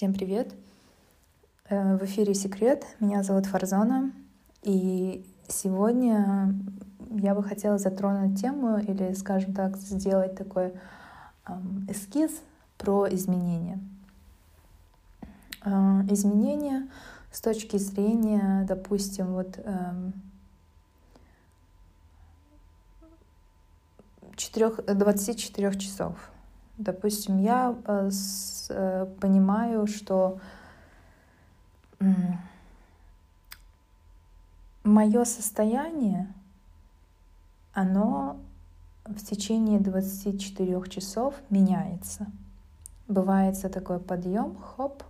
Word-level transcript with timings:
Всем 0.00 0.14
привет! 0.14 0.54
Э, 1.68 1.98
в 1.98 2.04
эфире 2.06 2.32
«Секрет». 2.32 2.86
Меня 3.00 3.22
зовут 3.22 3.44
Фарзона. 3.44 4.12
И 4.62 5.26
сегодня 5.46 6.54
я 7.10 7.34
бы 7.34 7.42
хотела 7.42 7.76
затронуть 7.76 8.40
тему 8.40 8.78
или, 8.78 9.12
скажем 9.12 9.52
так, 9.52 9.76
сделать 9.76 10.36
такой 10.36 10.72
эскиз 11.86 12.30
про 12.78 13.14
изменения. 13.14 13.78
Э, 15.66 16.00
изменения 16.08 16.88
с 17.30 17.42
точки 17.42 17.76
зрения, 17.76 18.64
допустим, 18.66 19.34
вот 19.34 19.58
4, 24.34 24.66
эм, 24.66 24.98
24 24.98 25.78
часов. 25.78 26.30
Допустим, 26.80 27.42
я 27.42 27.76
э, 27.84 29.06
понимаю, 29.20 29.86
что 29.86 30.40
мое 34.82 35.24
состояние, 35.24 36.32
оно 37.74 38.38
в 39.04 39.22
течение 39.22 39.78
24 39.78 40.82
часов 40.88 41.34
меняется. 41.50 42.28
Бывает 43.08 43.60
такой 43.70 43.98
подъем, 44.00 44.56
хоп, 44.56 45.02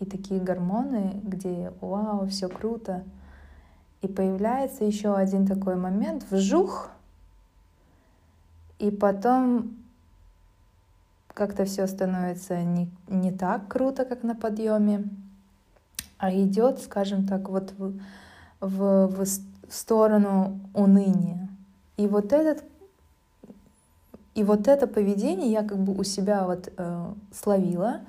и 0.00 0.04
такие 0.04 0.38
гормоны, 0.38 1.18
где 1.22 1.72
вау, 1.80 2.26
все 2.26 2.50
круто. 2.50 3.04
И 4.02 4.06
появляется 4.06 4.84
еще 4.84 5.16
один 5.16 5.46
такой 5.46 5.76
момент, 5.76 6.26
вжух, 6.30 6.90
и 8.78 8.90
потом 8.90 9.85
как-то 11.36 11.66
все 11.66 11.86
становится 11.86 12.64
не, 12.64 12.90
не 13.08 13.30
так 13.30 13.68
круто, 13.68 14.06
как 14.06 14.22
на 14.22 14.34
подъеме 14.34 15.04
а 16.18 16.32
идет, 16.32 16.80
скажем 16.80 17.26
так, 17.26 17.50
вот 17.50 17.74
в, 17.76 17.92
в, 18.60 19.08
в 19.08 19.26
сторону 19.68 20.58
уныния. 20.72 21.48
И 21.98 22.06
вот 22.06 22.32
этот 22.32 22.64
и 24.34 24.44
вот 24.44 24.68
это 24.68 24.86
поведение 24.86 25.50
я 25.50 25.62
как 25.62 25.78
бы 25.78 25.94
у 25.94 26.04
себя 26.04 26.44
вот 26.44 26.70
э, 26.76 27.12
словила 27.32 28.00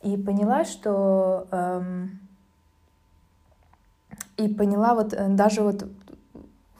и 0.00 0.16
поняла, 0.16 0.64
что 0.64 1.48
э, 1.50 2.06
и 4.36 4.48
поняла 4.48 4.94
вот 4.94 5.12
э, 5.12 5.28
даже 5.28 5.62
вот 5.62 5.84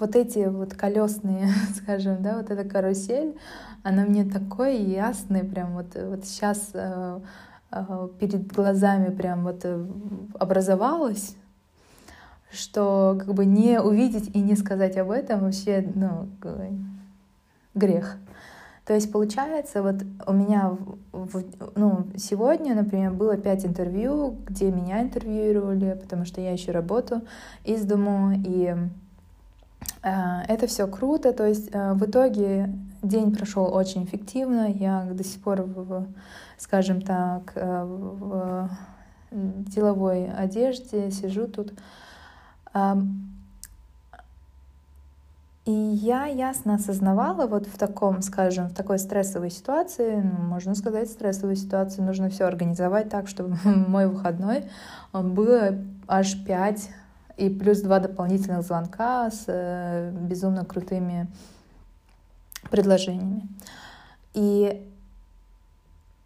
вот 0.00 0.16
эти 0.16 0.46
вот 0.46 0.74
колесные, 0.74 1.48
скажем, 1.76 2.22
да, 2.22 2.38
вот 2.38 2.50
эта 2.50 2.68
карусель, 2.68 3.36
она 3.82 4.04
мне 4.04 4.24
такой 4.24 4.78
ясный, 4.78 5.44
прям 5.44 5.74
вот 5.74 5.94
вот 5.94 6.24
сейчас 6.24 6.70
э, 6.74 7.20
перед 8.18 8.52
глазами 8.52 9.14
прям 9.14 9.44
вот 9.44 9.60
э, 9.64 9.86
образовалось, 10.38 11.36
что 12.50 13.16
как 13.18 13.34
бы 13.34 13.44
не 13.44 13.80
увидеть 13.80 14.34
и 14.34 14.40
не 14.40 14.56
сказать 14.56 14.96
об 14.96 15.10
этом 15.10 15.40
вообще, 15.40 15.88
ну, 15.94 16.28
грех. 17.74 18.16
То 18.84 18.94
есть 18.94 19.12
получается, 19.12 19.82
вот 19.82 20.02
у 20.26 20.32
меня 20.32 20.76
в, 21.12 21.44
ну, 21.76 22.08
сегодня, 22.16 22.74
например, 22.74 23.12
было 23.12 23.36
пять 23.36 23.64
интервью, 23.64 24.36
где 24.46 24.72
меня 24.72 25.00
интервьюировали, 25.00 25.96
потому 26.00 26.24
что 26.24 26.40
я 26.40 26.50
еще 26.50 26.72
работаю 26.72 27.22
из 27.64 27.84
дому, 27.84 28.32
и 28.32 28.74
э, 28.74 28.88
это 30.02 30.66
все 30.66 30.86
круто. 30.86 31.32
То 31.32 31.46
есть 31.46 31.70
э, 31.72 31.92
в 31.92 32.04
итоге 32.04 32.72
день 33.02 33.34
прошел 33.34 33.72
очень 33.72 34.04
эффективно. 34.04 34.70
Я 34.70 35.06
до 35.10 35.24
сих 35.24 35.40
пор 35.42 35.62
в, 35.62 36.06
скажем 36.56 37.02
так, 37.02 37.52
э, 37.54 37.84
в 37.84 38.70
деловой 39.30 40.30
одежде, 40.30 41.10
сижу 41.10 41.46
тут. 41.46 41.72
И 45.66 45.72
я 45.72 46.24
ясно 46.24 46.74
осознавала 46.74 47.46
вот 47.46 47.66
в 47.66 47.78
таком, 47.78 48.22
скажем, 48.22 48.68
в 48.68 48.74
такой 48.74 48.98
стрессовой 48.98 49.50
ситуации, 49.50 50.16
ну, 50.16 50.44
можно 50.44 50.74
сказать, 50.74 51.08
стрессовой 51.08 51.54
ситуации, 51.54 52.00
нужно 52.00 52.28
все 52.28 52.44
организовать 52.44 53.08
так, 53.08 53.28
чтобы 53.28 53.56
мой 53.64 54.08
выходной 54.08 54.64
было 55.12 55.76
аж 56.08 56.44
пять 56.44 56.90
и 57.40 57.48
плюс 57.48 57.80
два 57.80 58.00
дополнительных 58.00 58.62
звонка 58.62 59.30
с 59.30 59.44
э, 59.46 60.12
безумно 60.12 60.66
крутыми 60.66 61.26
предложениями. 62.70 63.48
И 64.34 64.86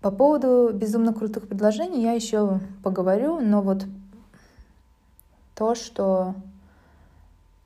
по 0.01 0.11
поводу 0.11 0.71
безумно 0.75 1.15
крутых 1.15 1.47
предложений 1.47 2.03
я 2.03 2.13
еще 2.13 2.59
поговорю, 2.83 3.41
но 3.41 3.63
вот 3.63 3.87
то, 5.55 5.77
что 5.77 6.35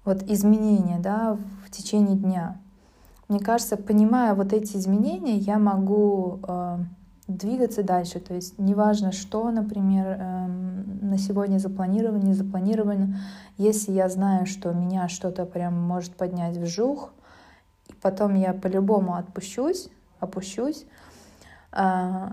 вот 0.05 0.23
изменения, 0.25 0.99
да, 0.99 1.39
в 1.67 1.71
течение 1.71 2.17
дня. 2.17 2.61
Мне 3.29 3.41
кажется, 3.41 3.79
понимая 3.79 4.35
вот 4.35 4.53
эти 4.53 4.77
изменения, 4.77 5.39
я 5.39 5.59
могу 5.59 6.39
э, 6.47 6.79
двигаться 7.29 7.83
дальше. 7.83 8.19
То 8.19 8.35
есть 8.35 8.59
неважно, 8.59 9.13
что, 9.13 9.51
например, 9.51 10.07
э, 10.07 10.47
на 10.47 11.19
сегодня 11.19 11.59
запланировано, 11.59 12.23
не 12.23 12.33
запланировано. 12.35 13.21
Если 13.59 13.93
я 13.93 14.09
знаю, 14.09 14.47
что 14.47 14.73
меня 14.73 15.09
что-то 15.09 15.45
прям 15.45 15.79
может 15.81 16.17
поднять 16.17 16.57
в 16.57 16.67
жух, 16.67 17.13
и 17.89 17.93
потом 17.95 18.35
я 18.35 18.55
по-любому 18.55 19.15
отпущусь, 19.15 19.91
опущусь, 20.21 20.85
а, 21.71 22.33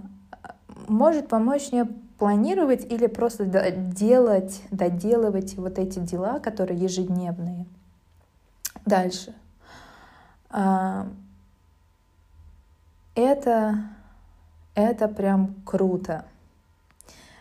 может 0.87 1.27
помочь 1.27 1.71
мне 1.71 1.85
планировать 2.17 2.89
или 2.89 3.07
просто 3.07 3.45
делать, 3.45 4.61
доделывать 4.71 5.55
вот 5.55 5.77
эти 5.77 5.99
дела, 5.99 6.39
которые 6.39 6.79
ежедневные. 6.79 7.65
Дальше. 8.85 9.33
А, 10.49 11.07
это, 13.15 13.94
это 14.75 15.07
прям 15.07 15.55
круто. 15.65 16.25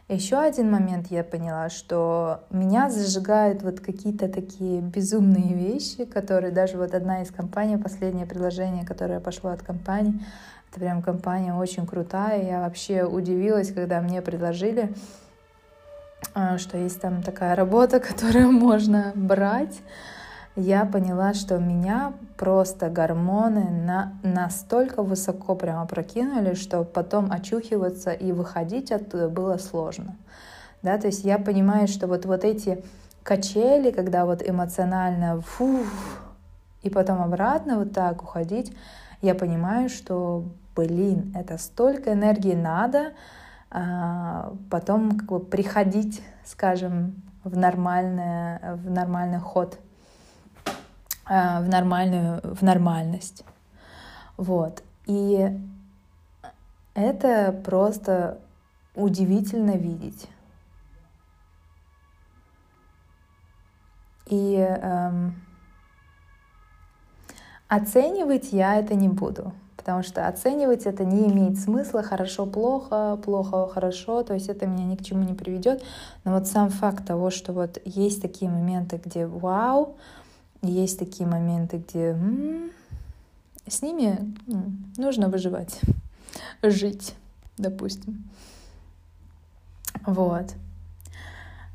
Еще 0.09 0.37
один 0.37 0.71
момент 0.71 1.07
я 1.07 1.25
поняла, 1.25 1.71
что 1.71 2.45
меня 2.51 2.91
зажигают 2.91 3.63
вот 3.63 3.81
какие-то 3.81 4.29
такие 4.29 4.83
безумные 4.83 5.55
вещи, 5.55 6.05
которые 6.05 6.53
даже 6.53 6.77
вот 6.77 6.93
одна 6.95 7.23
из 7.23 7.31
компаний, 7.31 7.79
последнее 7.79 8.27
предложение, 8.27 8.85
которое 8.85 9.19
пошло 9.19 9.51
от 9.51 9.63
компании, 9.63 10.21
это 10.71 10.81
прям 10.81 11.01
компания 11.01 11.55
очень 11.55 11.87
крутая. 11.87 12.45
Я 12.45 12.61
вообще 12.61 13.05
удивилась, 13.05 13.73
когда 13.73 14.03
мне 14.03 14.21
предложили, 14.21 14.93
а, 16.35 16.59
что 16.59 16.77
есть 16.77 17.01
там 17.01 17.23
такая 17.23 17.57
работа, 17.57 17.99
которую 18.09 18.53
можно 18.53 19.13
брать. 19.15 19.81
Я 20.57 20.85
поняла, 20.85 21.35
что 21.35 21.59
меня 21.59 22.13
просто 22.37 22.89
гормоны 22.89 23.71
на, 23.71 24.13
настолько 24.23 25.03
высоко 25.03 25.57
прямо 25.57 25.85
прокинули, 25.87 26.55
что 26.55 26.85
потом 26.85 27.33
очухиваться 27.33 28.13
и 28.13 28.31
выходить 28.31 28.93
оттуда 28.93 29.29
было 29.29 29.57
сложно. 29.57 30.17
Да, 30.83 30.97
то 30.99 31.09
есть 31.09 31.25
я 31.25 31.39
понимаю, 31.39 31.89
что 31.89 32.07
вот, 32.07 32.25
вот 32.25 32.45
эти 32.45 32.85
качели, 33.25 33.91
когда 33.91 34.27
вот 34.27 34.49
эмоционально 34.49 35.41
фу, 35.41 35.81
и 36.83 36.91
потом 36.91 37.21
обратно 37.21 37.79
вот 37.79 37.93
так 37.93 38.23
уходить, 38.23 38.73
я 39.23 39.35
понимаю, 39.35 39.89
что 39.89 40.45
блин, 40.77 41.33
это 41.35 41.59
столько 41.59 42.13
энергии 42.13 42.55
надо, 42.55 43.13
а, 43.71 44.55
потом 44.71 45.19
как 45.19 45.29
бы 45.29 45.41
приходить, 45.41 46.23
скажем, 46.45 47.23
в, 47.43 47.57
нормальное, 47.57 48.77
в 48.77 48.91
нормальный 48.91 49.39
ход, 49.39 49.79
в 51.27 51.69
нормальную, 51.69 52.41
в 52.43 52.63
нормальность. 52.63 53.45
Вот. 54.37 54.83
И 55.07 55.51
это 56.95 57.53
просто 57.65 58.39
удивительно 58.95 59.73
видеть. 59.73 60.29
И 64.27 64.57
эм, 64.57 65.35
оценивать 67.69 68.53
я 68.53 68.77
это 68.77 68.95
не 68.95 69.09
буду 69.09 69.53
потому 69.85 70.03
что 70.03 70.27
оценивать 70.27 70.87
это 70.87 71.05
не 71.05 71.29
имеет 71.31 71.59
смысла, 71.59 72.03
хорошо-плохо, 72.03 73.21
плохо-хорошо, 73.23 74.23
то 74.23 74.33
есть 74.33 74.49
это 74.49 74.67
меня 74.67 74.87
ни 74.87 74.97
к 74.97 75.05
чему 75.05 75.25
не 75.25 75.35
приведет. 75.35 75.83
Но 76.25 76.33
вот 76.33 76.47
сам 76.47 76.71
факт 76.71 77.07
того, 77.07 77.29
что 77.29 77.53
вот 77.53 77.79
есть 77.85 78.23
такие 78.23 78.51
моменты, 78.51 78.99
где 79.05 79.27
вау, 79.27 79.97
есть 80.71 80.99
такие 80.99 81.29
моменты, 81.29 81.79
где 81.79 82.11
м-м, 82.11 82.71
с 83.67 83.83
ними 83.83 84.35
м-м, 84.47 84.93
нужно 84.97 85.29
выживать, 85.29 85.81
жить, 86.63 87.15
допустим. 87.57 88.25
Вот. 90.07 90.55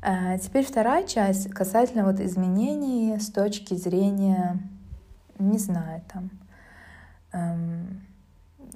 А 0.02 0.38
теперь 0.38 0.64
вторая 0.64 1.06
часть 1.06 1.50
касательно 1.50 2.04
вот 2.04 2.20
изменений 2.20 3.18
с 3.18 3.30
точки 3.30 3.74
зрения, 3.74 4.58
не 5.38 5.58
знаю, 5.58 6.02
там, 6.12 6.30
эм, 7.32 8.00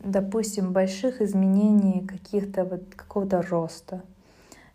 допустим, 0.03 0.73
больших 0.73 1.23
изменений 1.23 2.07
каких-то 2.07 2.65
вот 2.65 2.95
какого-то 2.95 3.43
роста. 3.43 4.03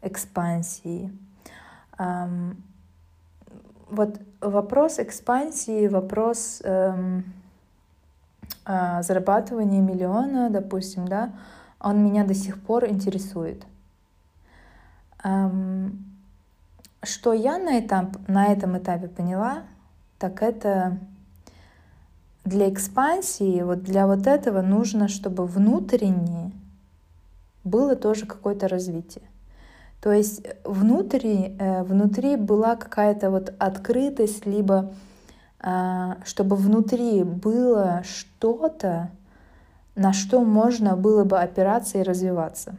экспансии. 0.02 1.12
Вот 3.90 4.20
вопрос 4.40 5.00
экспансии, 5.00 5.88
вопрос 5.88 6.62
эм, 6.64 7.26
а, 8.66 9.02
зарабатывания 9.02 9.82
миллиона, 9.82 10.50
допустим, 10.50 11.08
да, 11.08 11.34
он 11.80 12.04
меня 12.04 12.24
до 12.24 12.34
сих 12.34 12.62
пор 12.62 12.86
интересует. 12.88 13.66
Эм, 15.24 16.06
что 17.04 17.34
я 17.34 17.58
на, 17.58 17.80
этап, 17.80 18.18
на 18.28 18.48
этом 18.48 18.78
этапе 18.78 19.08
поняла, 19.08 19.64
так 20.18 20.42
это 20.42 21.00
для 22.46 22.70
экспансии, 22.70 23.62
вот 23.62 23.84
для 23.84 24.06
вот 24.06 24.28
этого 24.28 24.62
нужно, 24.62 25.08
чтобы 25.08 25.46
внутренне 25.46 26.52
было 27.64 27.96
тоже 27.96 28.26
какое-то 28.26 28.68
развитие. 28.68 29.24
То 30.02 30.12
есть 30.12 30.42
внутри, 30.64 31.56
э, 31.60 31.84
внутри 31.84 32.36
была 32.36 32.76
какая-то 32.76 33.30
вот 33.30 33.54
открытость, 33.60 34.46
либо 34.46 34.94
а, 35.62 36.18
чтобы 36.24 36.56
внутри 36.56 37.24
было 37.24 38.04
что-то, 38.06 39.10
на 39.96 40.14
что 40.14 40.42
можно 40.42 40.96
было 40.96 41.26
бы 41.26 41.38
опираться 41.38 41.98
и 41.98 42.04
развиваться. 42.04 42.76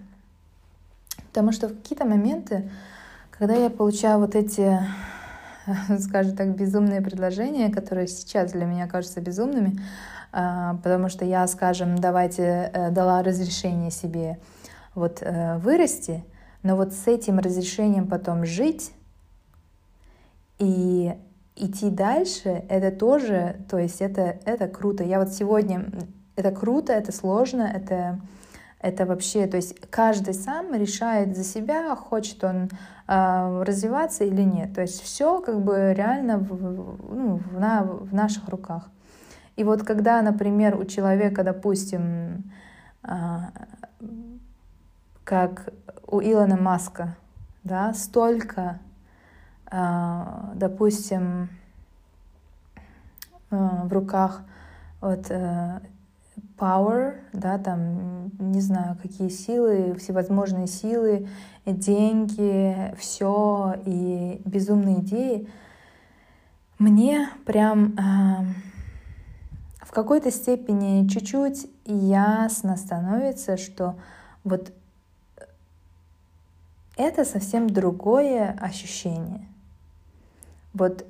Потому 1.29 1.53
что 1.53 1.69
в 1.69 1.77
какие-то 1.77 2.07
моменты, 2.07 2.71
когда 3.31 3.55
я 3.55 3.69
получаю 3.69 4.19
вот 4.19 4.35
эти, 4.35 4.81
скажем 6.01 6.37
так, 6.37 6.57
безумные 6.57 7.03
предложения, 7.03 7.71
которые 7.71 8.09
сейчас 8.09 8.53
для 8.53 8.65
меня 8.65 8.87
кажутся 8.87 9.21
безумными, 9.21 9.79
а, 10.33 10.77
потому 10.83 11.11
что 11.11 11.27
я, 11.27 11.47
скажем, 11.49 11.99
давайте 11.99 12.71
э, 12.73 12.91
дала 12.91 13.23
разрешение 13.23 13.91
себе 13.91 14.39
вот 14.95 15.19
э, 15.21 15.59
вырасти, 15.59 16.25
но 16.63 16.77
вот 16.77 16.93
с 16.93 17.07
этим 17.07 17.39
разрешением 17.39 18.07
потом 18.07 18.45
жить 18.45 18.93
и 20.59 21.15
идти 21.57 21.91
дальше, 21.91 22.65
это 22.69 22.91
тоже, 22.91 23.57
то 23.69 23.79
есть 23.79 24.01
это, 24.01 24.39
это 24.45 24.69
круто. 24.69 25.05
Я 25.05 25.19
вот 25.19 25.33
сегодня, 25.33 25.87
это 26.37 26.53
круто, 26.53 26.93
это 26.93 27.13
сложно, 27.13 27.63
это, 27.63 28.21
это 28.81 29.07
вообще, 29.07 29.47
то 29.47 29.57
есть 29.57 29.79
каждый 29.91 30.35
сам 30.35 30.75
решает 30.75 31.37
за 31.37 31.45
себя, 31.45 31.95
хочет 31.97 32.43
он 32.45 32.69
э, 33.09 33.63
развиваться 33.63 34.25
или 34.25 34.43
нет. 34.43 34.75
То 34.75 34.83
есть 34.83 35.03
все 35.03 35.41
как 35.41 35.63
бы 35.63 35.95
реально 35.97 36.39
в, 36.39 37.15
ну, 37.15 37.37
в, 37.37 37.59
на, 37.59 37.85
в 37.85 38.15
наших 38.15 38.49
руках. 38.49 38.91
И 39.57 39.65
вот 39.65 39.83
когда, 39.83 40.23
например, 40.23 40.77
у 40.77 40.85
человека, 40.85 41.43
допустим, 41.43 42.53
э, 43.03 43.09
как 45.25 45.73
у 46.07 46.21
Илона 46.21 46.57
Маска, 46.57 47.17
да, 47.65 47.93
столько, 47.95 48.79
а, 49.67 50.53
допустим, 50.55 51.51
а, 53.51 53.85
в 53.85 53.93
руках 53.93 54.43
вот 55.01 55.31
э, 55.31 55.81
power, 56.59 57.15
да, 57.33 57.59
там, 57.59 58.31
не 58.39 58.61
знаю, 58.61 58.97
какие 59.01 59.29
силы, 59.29 59.95
всевозможные 59.99 60.67
силы, 60.67 61.29
деньги, 61.65 62.95
все 62.99 63.77
и 63.87 64.43
безумные 64.45 65.01
идеи, 65.01 65.49
мне 66.79 67.29
прям 67.45 67.95
э, 67.95 68.45
в 69.83 69.93
какой-то 69.93 70.31
степени 70.31 71.07
чуть-чуть 71.09 71.67
ясно 71.85 72.77
становится, 72.77 73.57
что 73.57 73.97
вот 74.45 74.73
это 77.01 77.25
совсем 77.25 77.69
другое 77.69 78.51
ощущение. 78.61 79.49
Вот 80.75 81.05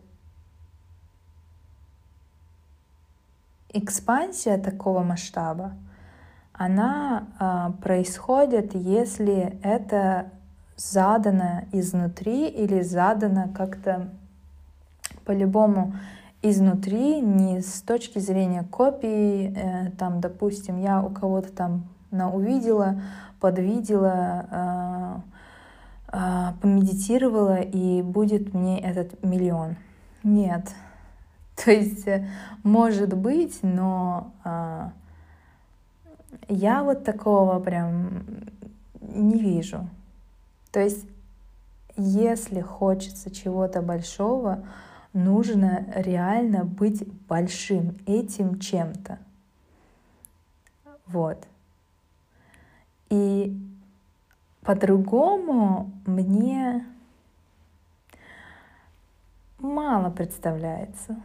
экспансия 3.72 4.56
такого 4.58 5.02
масштаба, 5.02 5.72
она 6.52 7.28
а, 7.38 7.72
происходит, 7.82 8.75
если 8.75 9.58
это 9.62 10.31
задано 10.76 11.64
изнутри 11.72 12.48
или 12.48 12.82
задано 12.82 13.48
как-то 13.54 14.10
по-любому 15.25 15.94
изнутри, 16.42 17.20
не 17.20 17.60
с 17.60 17.82
точки 17.82 18.19
зрения 18.19 18.64
копии, 18.64 19.52
э, 19.54 19.90
там, 19.98 20.20
допустим, 20.20 20.81
я 20.81 21.02
у 21.02 21.10
кого-то 21.10 21.52
там 21.52 21.84
на 22.10 22.32
увидела, 22.32 23.02
подвидела, 23.40 24.46
э, 24.50 25.39
помедитировала, 26.60 27.60
и 27.60 28.02
будет 28.02 28.52
мне 28.52 28.80
этот 28.80 29.22
миллион. 29.22 29.76
Нет. 30.22 30.68
То 31.64 31.70
есть, 31.70 32.06
э, 32.08 32.28
может 32.62 33.16
быть, 33.16 33.58
но 33.62 34.32
а, 34.44 34.92
я 36.48 36.82
вот 36.82 37.04
такого 37.04 37.60
прям 37.60 38.24
не 39.00 39.38
вижу. 39.40 39.88
То 40.72 40.80
есть, 40.80 41.06
если 41.96 42.60
хочется 42.60 43.30
чего-то 43.30 43.82
большого, 43.82 44.64
нужно 45.12 45.86
реально 45.94 46.64
быть 46.64 47.06
большим 47.28 47.98
этим 48.06 48.58
чем-то. 48.58 49.18
Вот. 51.06 51.44
И 53.10 53.69
по-другому 54.62 55.90
мне 56.06 56.86
мало 59.58 60.10
представляется. 60.10 61.16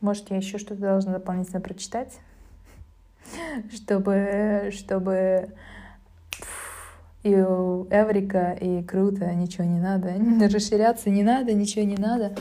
Может, 0.00 0.30
я 0.30 0.36
еще 0.36 0.58
что-то 0.58 0.80
должна 0.80 1.14
дополнительно 1.14 1.60
прочитать, 1.60 2.20
чтобы, 3.72 4.70
чтобы 4.72 5.52
и 7.24 7.32
Эврика, 7.32 8.52
и 8.52 8.84
круто, 8.84 9.34
ничего 9.34 9.64
не 9.64 9.80
надо, 9.80 10.14
расширяться 10.52 11.10
не 11.10 11.24
надо, 11.24 11.52
ничего 11.54 11.84
не 11.84 11.96
надо. 11.96 12.36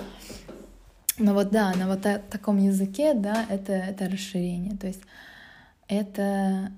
Но 1.18 1.34
вот 1.34 1.50
да, 1.50 1.74
на 1.74 1.88
вот 1.88 2.02
та- 2.02 2.20
таком 2.20 2.58
языке, 2.58 3.14
да, 3.14 3.46
это, 3.50 3.72
это 3.72 4.10
расширение. 4.10 4.76
То 4.76 4.88
есть 4.88 5.02
это 5.88 6.72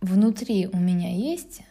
внутри 0.00 0.68
у 0.68 0.76
меня 0.78 1.12
есть 1.12 1.62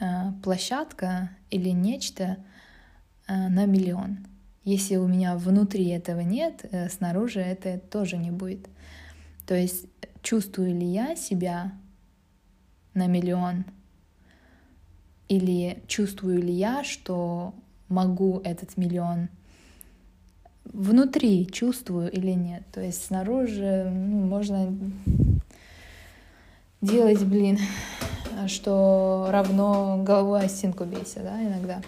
э, 0.00 0.32
площадка 0.42 1.30
или 1.50 1.68
нечто 1.68 2.38
э, 3.26 3.48
на 3.48 3.66
миллион. 3.66 4.26
Если 4.64 4.96
у 4.96 5.06
меня 5.06 5.36
внутри 5.36 5.88
этого 5.88 6.20
нет, 6.20 6.64
э, 6.70 6.88
снаружи 6.88 7.40
это 7.40 7.78
тоже 7.78 8.16
не 8.16 8.30
будет. 8.30 8.68
То 9.46 9.54
есть 9.54 9.86
чувствую 10.22 10.74
ли 10.74 10.86
я 10.86 11.14
себя 11.14 11.72
на 12.94 13.06
миллион 13.06 13.66
или 15.28 15.82
чувствую 15.86 16.42
ли 16.42 16.52
я, 16.52 16.84
что 16.84 17.54
могу 17.88 18.40
этот 18.44 18.76
миллион 18.76 19.28
внутри 20.64 21.46
чувствую 21.46 22.10
или 22.10 22.32
нет. 22.32 22.62
То 22.72 22.80
есть 22.80 23.06
снаружи 23.06 23.90
ну, 23.90 24.26
можно 24.26 24.74
делать, 26.80 27.24
блин, 27.24 27.58
что 28.46 29.28
равно 29.30 30.02
головой 30.02 30.44
о 30.44 30.48
стенку 30.48 30.84
бейся, 30.84 31.20
да, 31.20 31.42
иногда. 31.42 31.82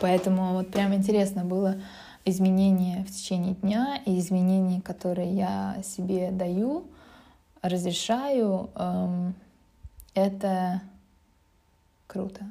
Поэтому 0.00 0.54
вот 0.54 0.70
прям 0.70 0.94
интересно 0.94 1.44
было 1.44 1.76
изменения 2.24 3.04
в 3.04 3.10
течение 3.10 3.54
дня 3.54 4.00
и 4.06 4.18
изменения, 4.18 4.80
которые 4.80 5.32
я 5.34 5.76
себе 5.84 6.30
даю, 6.30 6.84
разрешаю, 7.62 8.70
эм, 8.74 9.34
это 10.14 10.80
Круто. 12.10 12.44